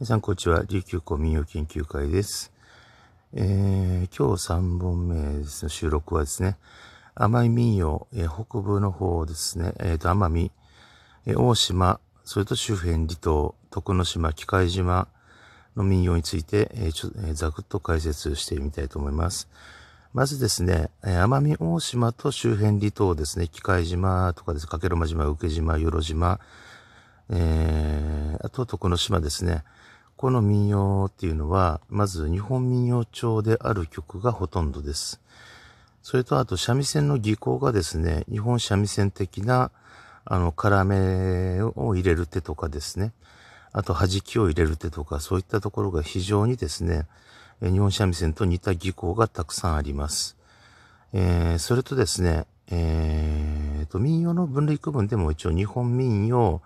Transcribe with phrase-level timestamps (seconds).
[0.00, 0.64] 皆さん、こんにちは。
[0.66, 2.52] 琉球古民謡研究会です。
[3.32, 6.56] えー、今日3本目ですの収録はですね、
[7.14, 10.50] 奄美民謡、えー、北部の方ですね、えっ、ー、と、奄美、
[11.26, 15.06] えー、大島、それと周辺離島、徳之島、機械島
[15.76, 19.48] の民謡について、えーちょえー、ざくっと解説してみたいと思います。
[20.12, 26.40] まずですね、えー、奄美大島と周辺離島ですね、機械島とかです、かけろま島、受島、よろ島、
[27.30, 29.62] えー、あと徳之島ですね。
[30.16, 35.20] この民謡っていうのは、まず日本民謡調である曲がほとんどです。
[36.02, 39.70] それとあと三味線の技巧がですね、日本三味線的な、
[40.24, 43.12] あの、絡めを入れる手とかですね、
[43.72, 47.06] あと弾きを入れる手とか、そういったところが非常にですね、
[47.60, 50.36] 日本三味線と似た技巧がたくさんあります。
[51.12, 56.60] えー、それとですね、えー、と、民謡の分類区分でも一応日本民謡、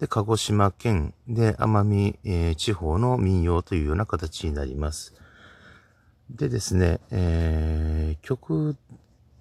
[0.00, 5.14] で、鹿児島県で奄美、えー、地方の民謡というような形になります。
[6.30, 8.76] でですね、えー、曲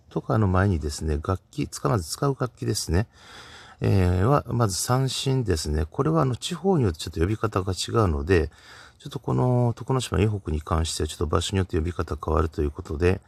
[0.10, 3.08] とかの前にですね、楽器、使まず使う楽器ですね。
[3.82, 5.86] えー、は、まず三振ですね。
[5.90, 8.50] これはあの地方によってちょっと呼び方が違うので、
[8.98, 13.22] ちょっとこの徳之島以北に関してはちょっと場所によって呼び方変わるということで、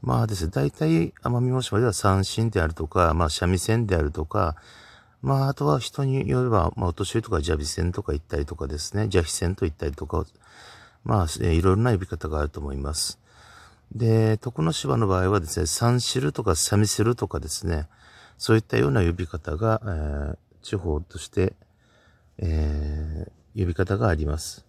[0.00, 4.56] まあですね、大体奄美大島では三振であるとか、まあ三味線であるとか、
[5.22, 10.26] まあ、あとは人によれば、まあ、お年寄りとかジャビ線とか言ったりとかですね、邪非線と言ったりとか、
[11.04, 13.20] まあ、いろいろな呼び方があると思います。
[13.94, 17.88] で、徳之島の場合はですね、三汁とか三味汁とかですね、
[18.36, 21.52] そういったような呼び方が、えー、地方として、
[22.38, 24.66] えー、呼び方があります。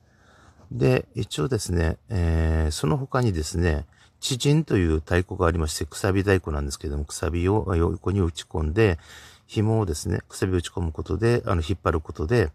[0.72, 3.86] で、一応ですね、えー、その他にですね、
[4.20, 9.00] 知人という太鼓がありまして、くさび太鼓なんですけども、くさびを横に打ち込んで、
[9.48, 12.52] 紐をですね、くさび打ち込むことで、あの、引っ張ることで、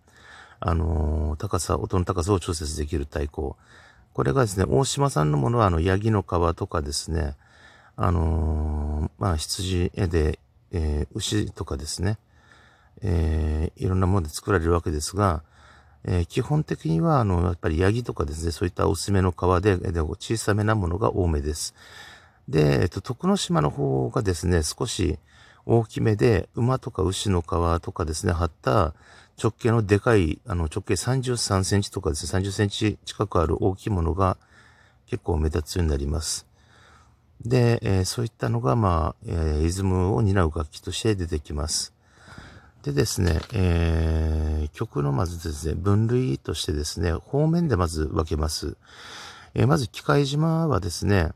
[0.60, 3.52] あのー、高さ、音の高さを調節できる太鼓。
[4.12, 7.36] これがですね、大島さんのものは、あの、ヤギの皮とかですね、
[7.96, 10.38] あのー、まあ、羊で、
[10.72, 12.18] えー、牛とかですね、
[13.02, 15.42] えー、いろんなもので作られるわけですが、
[16.04, 21.74] えー、基本的には、あの、やっぱりヤギとかですね、そういった薄めの皮で、で小さめなものが多めです。
[22.48, 25.18] で、えっと、徳之島の方がですね、少し、
[25.68, 27.44] 大きめで、馬とか牛の皮
[27.82, 28.94] とかですね、貼った
[29.40, 34.38] 直径のでかい、あの直径33センチとかですね、30センチ近くある大きいものが
[35.06, 36.46] 結構目立つようになります。
[37.44, 41.92] で、えー、そういったのが、まあ、えー、イズムを担う楽器として出てきます。
[42.82, 48.78] でですね、えー、曲のまずですね、分類としてですね、方面でまず分けます。
[49.54, 51.32] え、まず、機械島はですね、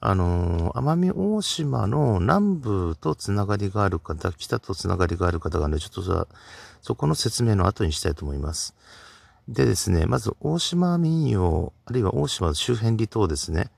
[0.00, 6.26] あのー、奄美大島の南部とつながりがある方、北とつながりがある方がね、ちょっとさ、
[6.82, 8.74] そこの説明の後にしたいと思います。
[9.48, 13.70] でですね、まず大島民謡、あるいは大島周辺離島ですね。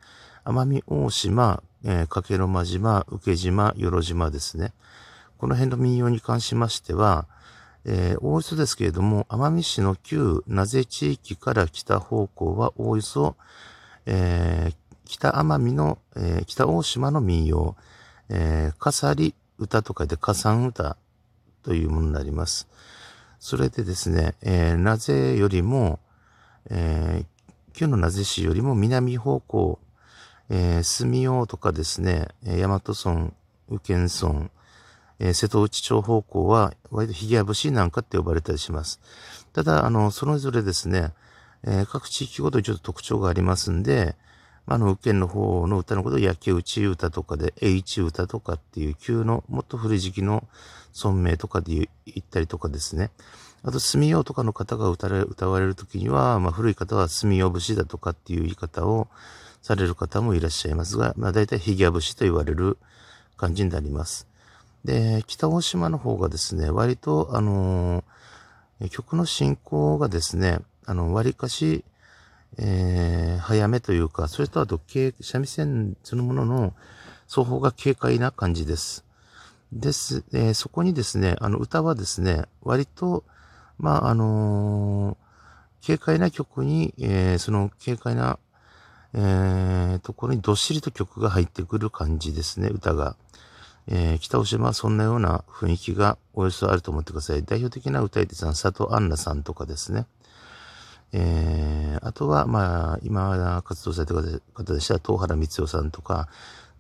[0.45, 4.75] 奄美大島、えー、かけろま島、受島、よろ島ですね。
[5.39, 7.27] この辺の民謡に関しましては、
[7.85, 13.37] えー、おおよそですけれども、奄美市の旧名瀬地域から北方向はおおよそ、
[14.05, 14.75] えー、
[15.11, 17.75] 北奄美の、えー、北大島の民謡、
[18.29, 20.97] えー、かさり歌と書いてかさん歌
[21.65, 22.69] というものになります。
[23.41, 25.99] それでですね、えー、なぜよりも、
[26.71, 29.81] えー、旧のなぜ市よりも南方向、
[30.49, 33.33] えー、住用とかですね、大和村、
[33.69, 34.49] 宇検村、
[35.19, 39.01] えー、瀬戸内町方向は、割とひげや節なんかって呼ばれたりします。
[39.53, 41.13] ただ、あの、それぞれですね、
[41.65, 44.15] えー、各地域ごとにちょっと特徴がありますんで、
[44.67, 50.47] あの、右県の方の歌のことを焼き打ち歌とかで、H 歌とかっていう旧の、もっと古い時期の
[50.95, 51.89] 村名とかで言
[52.21, 53.11] ったりとかですね。
[53.63, 59.09] あと、住用とかの方が歌れ歌われるときには、まあ、古い方は住用節だとかっていう言い方を
[59.61, 62.79] される方もいらっしゃいますが、まあ、大体ひぎや節と言われる
[63.37, 64.27] 感じになります。
[64.85, 71.85] で、北大島の方がですね、割と、あのー、曲の進行がですね、あの、割かし、
[72.59, 74.81] えー、早めというか、それとあと、
[75.21, 76.75] 三味線そのものの
[77.27, 79.05] 奏法が軽快な感じです。
[79.73, 83.25] です、えー、そこにですね、あの、歌はですね、割と、
[83.79, 88.39] まあ、あのー、軽快な曲に、えー、その軽快な、
[89.15, 93.17] えー、ところにどっしりと曲が入ってくる感じですね、歌が。
[93.87, 97.43] えー、北大島はそんなような雰囲気がおよそあると思ってください。
[97.45, 100.07] 代表的な歌い手さん、佐藤杏奈さんとかですね。
[101.13, 106.29] えー、あとは、まあ、今活動されてる方でしたら、東原光代さんとか、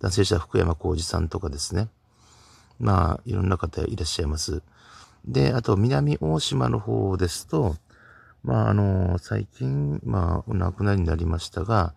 [0.00, 1.88] 男性者福山浩二さんとかですね。
[2.78, 4.62] まあ、いろんな方いらっしゃいます。
[5.26, 7.76] で、あと、南大島の方ですと、
[8.42, 11.92] まあ、あの、最近、まあ、お亡くなりになりましたが、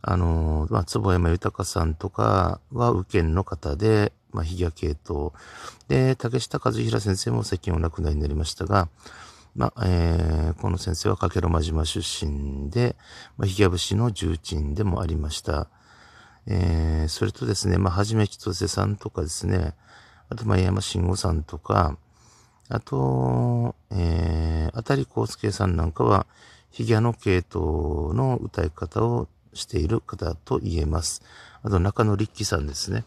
[0.00, 5.32] あの、まあ、坪山豊さんとかは、右県の方で、まあ、ヒギャ系統。
[5.88, 8.88] で、竹下和平先生も最近お亡くなりになりましたが、
[9.56, 12.94] まあ、えー、この先生は加計呂間島出身で、
[13.38, 15.68] まあ、ヒギャ節の重鎮でもありました。
[16.46, 19.74] えー、それとですね、まあ、はじめ千歳さんとかですね、
[20.28, 21.96] あと、前山慎吾さんとか、
[22.68, 26.26] あと、えー、あたりこうすけさんなんかは、
[26.70, 31.22] ヒギャの系統の歌い方をしている方と言えます。
[31.62, 33.04] あと、中野力さんですね。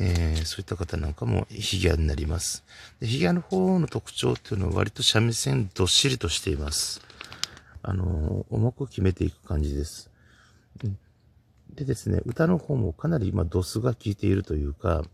[0.00, 2.64] えー、そういった方なんかもヒギャになります。
[3.00, 7.00] でヒギャの方の特徴っていうのは割と三味線どっしりとしています。
[7.82, 10.10] あの、重く決めていく感じです。
[11.74, 15.04] でですね、歌の方もかなり今ドスが効いているというか、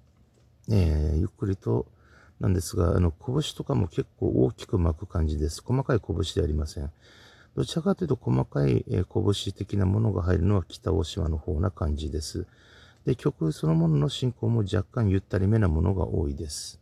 [0.70, 1.86] えー、ゆっくりと
[2.40, 5.62] なんですが、あの、拳とかも結構大きく巻く感じです。
[5.64, 6.90] 細かい拳ではありません。
[7.56, 9.06] どちらかというと細かい、えー、
[9.44, 12.46] 拳的なものが入るのは北大島の方な感じです。
[13.08, 16.78] で、曲そのものの進行も若干ゆったりめなものが多いです。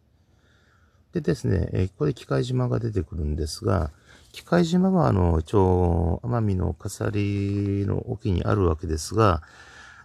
[1.13, 3.93] でですね、え、ここで機械島が出てくるんですが、
[4.33, 9.41] 機械島はあの、一応、奄美の笠利の沖にあるわけですが、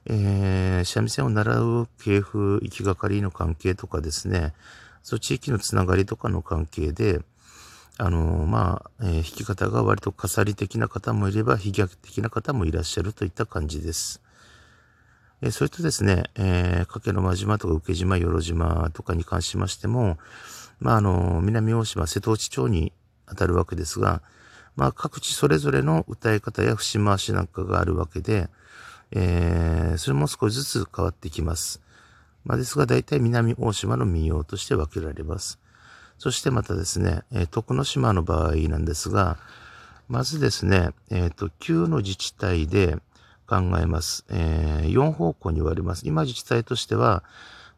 [0.05, 4.53] えー、三味線を習う系譜、行きがかりの関係とかですね、
[5.01, 7.21] そう地域のつながりとかの関係で、
[7.97, 14.21] あの、まあ、えー、弾き方が割と飾り的な方もいれば、飛脚的な方もいらっしゃるといった感じです。
[15.41, 20.17] えー、それとですね、えー、加計の間島とか受島、与路島とかに関しましても、
[20.79, 22.93] まあ、あの、南大島、瀬戸内町に
[23.27, 24.21] 当たるわけですが、
[24.75, 28.49] まあ、各地それぞれの歌い方や節回しなんかがあるわけで、
[29.11, 31.81] えー、それも少しずつ変わってきます。
[32.45, 35.59] まあ、ですが、大体南大島の民謡として分けられます。
[36.17, 39.37] そしてまたですね、えー、徳之島の場合なんですが、
[40.07, 42.97] まずですね、えっ、ー、と、旧の自治体で
[43.51, 44.23] 考えます。
[44.29, 46.07] えー、4方向に割ります。
[46.07, 47.21] 今自治体としては、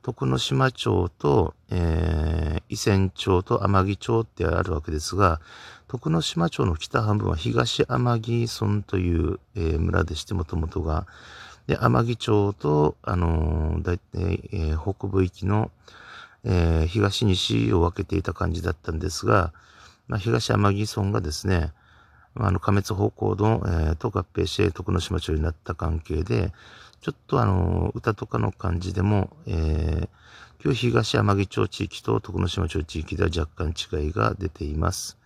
[0.03, 5.41] 徳之島町と、えー、伊仙町と天城町ってあるわけですが、
[5.87, 11.07] 徳之島町の北半分は東天城村という、えー、村でして、もともとが、
[11.65, 15.71] で、天城町と、あのー、だいたい、えー、北部域の、
[16.43, 19.53] えー、東西を分けていた感じだったんですが、
[20.07, 21.71] まあ、東天城村がですね、
[22.35, 26.51] あの、加滅方向の、えー、と合併して徳之島町になった関係で、
[27.01, 30.09] ちょっとあの、歌とかの感じでも、えー、
[30.59, 35.17] 旧東天城町地域と徳之島町地域では若干違いが出ています。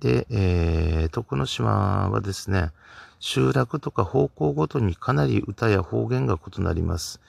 [0.00, 2.72] で、えー、徳之島はですね、
[3.20, 7.20] 集落とか方向ごとにかなり歌や方言が異なります。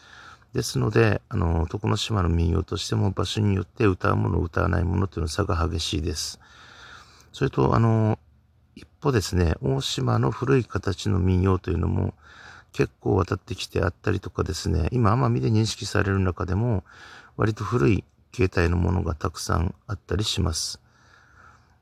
[0.54, 6.40] ですので、あの、徳之島の民謡としても場所によって歌うもの、歌わないものというの差が激しいです。
[7.32, 8.18] それと、あの、
[8.76, 12.14] 一歩ですね、大島の古い形の民謡というのも
[12.72, 16.84] 結構渡ってきてあったりとかですね、今奄美で認識される中でも
[17.38, 20.80] 割と古い形態のものがたくさんあったりします。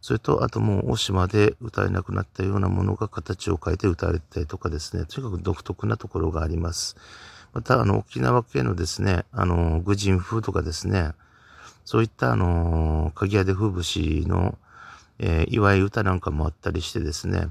[0.01, 6.97] それと、あともう大島で歌えなくなったようなものが形を変えて歌われたりとかですね、とにかく独特なところがあります。
[7.53, 11.11] また、あの、沖縄系のですね、あの、愚人風とかですね、
[11.85, 14.57] そういったあの、鍵屋で風節の、
[15.23, 17.49] えー、祝い歌なんかもあったりしてですね、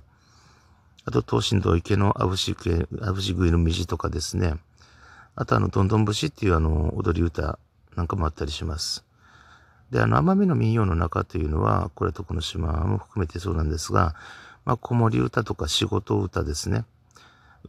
[1.05, 4.55] あと、東進道池のあぶし食いの道とかですね、
[5.37, 7.61] あとあの、どんどん節っていうあの、踊り歌
[7.97, 9.05] なんかもあったりします。
[9.93, 14.17] で、あの、奄美の民謡の中というのは、これとこの島も含めてそうなんですが、
[14.65, 16.85] まあ、子守歌とか仕事歌ですね。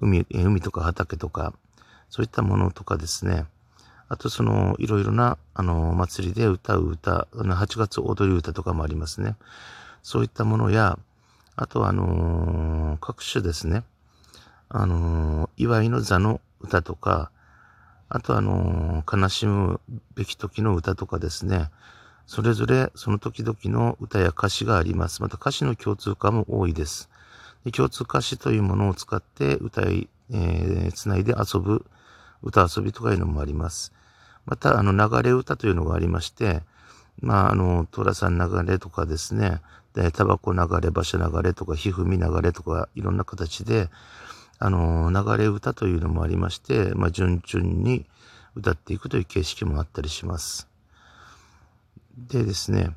[0.02, 1.54] 海、海とか畑とか、
[2.10, 3.46] そういったものとかですね。
[4.10, 9.36] あと、その、いろいろな、あの、祭りで歌う歌、あの、8月踊り歌とかもありますね。
[10.04, 10.98] そういったものや、
[11.56, 13.84] あとは、あのー、各種ですね。
[14.70, 17.32] あのー、祝いの座の歌とか、
[18.10, 19.80] あとあのー、悲しむ
[20.16, 21.70] べき時の歌とかですね。
[22.26, 25.22] それぞれその時々の歌や歌詞があります。
[25.22, 27.10] また歌詞の共通化も多いです。
[27.66, 31.86] で共通歌詞というものを使って歌い、えー、つないで遊ぶ
[32.44, 33.94] 歌遊びとかいうのもあります。
[34.46, 36.64] また、あの、流れ歌というのがありまして、
[37.22, 39.62] まあ、あの、寅さん流れとかですね、
[39.94, 43.90] で、タバコ流れ、場所流れとか、ひふみ流れとか、いろんな形で、
[44.60, 48.06] あの、流れ歌というのもありまして、まあ、順々に
[48.56, 50.68] 歌っていくという形式もあったりします。
[52.18, 52.96] でですね、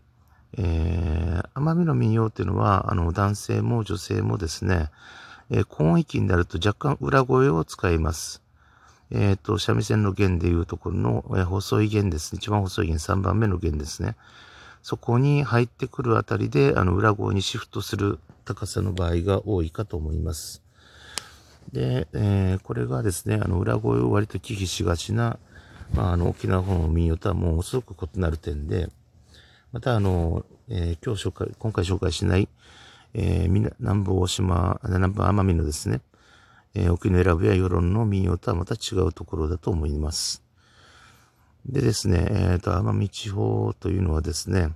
[0.56, 4.90] えー、奄美の民謡っていうのは、あの、男性も女性もですね、
[5.50, 8.43] えー、高音域になると若干裏声を使います。
[9.14, 12.38] えっ、ー、と、三味線の弦でいうところの、えー、細い弦ですね。
[12.42, 14.16] 一番細い弦、3番目の弦ですね。
[14.83, 20.62] そこに入ってくるあたりで、あの、裏声にシフトする高さの場合が多いかと思います。
[21.73, 25.38] で、えー、これがですね、あの、裏声を割と忌避しがちな、
[25.94, 28.88] まあ、あの、沖縄本の民謡とはもうすごく異なる点で、
[29.73, 32.49] また、あの、えー、今日紹介、今回紹介しない、
[33.14, 36.00] えー、南部大島、南部奄美のですね、
[36.74, 40.42] えー、沖永良部や世論の民謡とはまた違うところだと思います。
[41.66, 44.72] でですね、えっ、ー、と、奄美地方というのはですね、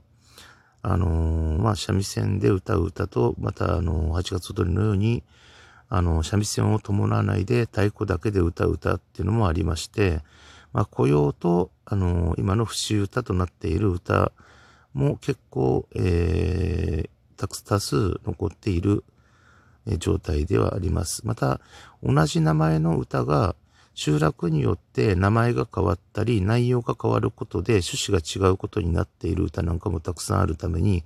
[0.82, 5.22] あのー、まあ、三味線で歌う歌と、また、あのー、8月踊りのように、
[5.90, 10.20] あの、三味線を伴わないで太鼓だけで歌う歌っていうのもありまして、
[10.72, 14.32] まあ、雇用と、あの、今の節歌となっている歌
[14.94, 19.04] も結構、えー、たく多数残っている
[19.97, 21.26] 状態ではあります。
[21.26, 21.61] また、
[22.02, 23.57] 同じ名前の歌が
[23.95, 31.02] 集落によって名前が変わったり、内容が変わることで趣旨が違うことになっている歌なんかもたくさんあるために、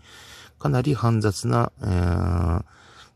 [0.58, 2.64] かなり煩雑な、えー、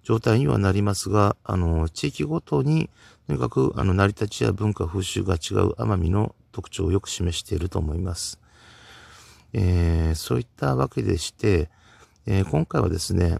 [0.03, 2.89] 状態にはなりますが、あの、地域ごとに、
[3.27, 8.41] とにかく、あの、成り立ちや文化、風習が違う奄美の特徴をよく示していると思います。
[9.53, 11.71] えー、そういったわけでして、
[12.25, 13.39] えー、今回はですね、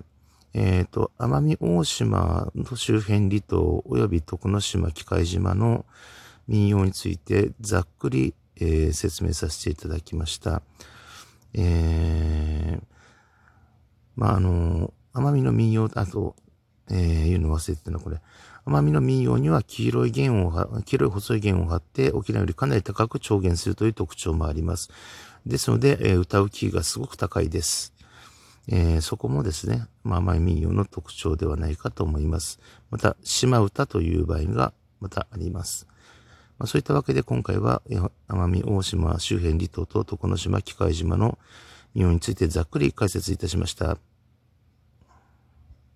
[0.59, 5.85] えっ、ー、と、奄美大島の周辺離島及び徳之島、機械島の
[6.49, 10.63] 民謡についてざっくり、えー、説明させていただきました。
[11.53, 12.83] えー、
[14.17, 16.35] まあ、あの、奄美の民謡、あと、
[16.91, 18.17] えー、いうの忘れてたな、これ。
[18.65, 24.89] 奄美の民謡には黄色い弦を、黄色い細い弦を張って沖縄よりかなり高く調弦するという特徴もあります。
[25.45, 27.96] ですので、えー、歌うキーがすごく高いです。
[28.69, 32.61] えー、そこもですね、まあ、甘い民謡の特徴ではないかと思います。
[32.91, 35.87] また、島唄という場合がまたあります。
[36.59, 37.83] まあ、そういったわけで今回は、
[38.29, 41.39] 奄美大島周辺離島と床の島、機械島の
[41.95, 43.99] 民謡についてざっくり解説いたしました。